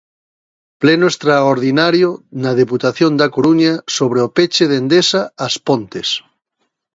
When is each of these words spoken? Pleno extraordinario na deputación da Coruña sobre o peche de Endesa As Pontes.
Pleno 0.81 1.05
extraordinario 1.11 2.09
na 2.43 2.51
deputación 2.61 3.11
da 3.21 3.27
Coruña 3.35 3.73
sobre 3.97 4.19
o 4.27 4.31
peche 4.37 4.63
de 4.69 4.75
Endesa 4.81 5.21
As 5.45 5.55
Pontes. 5.67 6.09